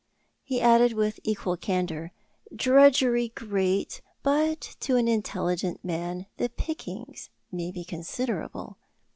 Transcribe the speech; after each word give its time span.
He 0.43 0.61
added 0.61 0.93
with 0.93 1.19
equal 1.23 1.55
candour: 1.57 2.11
"Drudgery 2.55 3.29
great, 3.35 4.01
but 4.23 4.75
to 4.79 4.95
an 4.95 5.07
intelligent 5.07 5.85
man 5.85 6.25
the 6.37 6.49
pickings 6.49 7.29
may 7.51 7.69
be 7.71 7.83
considerable." 7.85 8.79